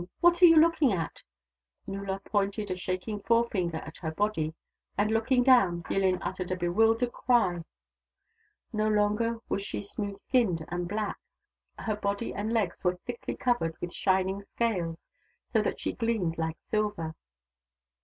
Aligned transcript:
What 0.19 0.41
are 0.41 0.45
you 0.45 0.55
looking 0.57 0.91
at?" 0.93 1.21
NuUor 1.87 2.23
pointed 2.25 2.71
a 2.71 2.75
shaking 2.75 3.19
forefinger 3.19 3.77
at 3.77 3.97
her 3.97 4.09
body, 4.09 4.55
and 4.97 5.11
looking 5.11 5.43
down, 5.43 5.83
Yillin 5.91 6.17
uttered 6.23 6.49
a 6.49 6.55
bewildered 6.55 7.11
cry 7.13 7.63
No 8.73 8.87
longer 8.87 9.41
was 9.47 9.61
she 9.61 9.83
smooth 9.83 10.17
skinned 10.17 10.65
and 10.69 10.87
black. 10.87 11.19
Her 11.77 11.95
body 11.95 12.33
and 12.33 12.51
legs 12.51 12.83
were 12.83 12.95
thickly 13.05 13.35
covered 13.35 13.75
with 13.79 13.93
shining 13.93 14.41
scales, 14.41 14.97
so 15.53 15.61
that 15.61 15.79
she 15.79 15.93
gleamed 15.93 16.35
like 16.39 16.57
silver. 16.71 17.13